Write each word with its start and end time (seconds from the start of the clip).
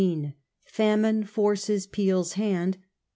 FAMINE 0.65 1.25
FORCES 1.25 1.85
FEEL'S 1.85 2.33
HAND. 2.33 2.79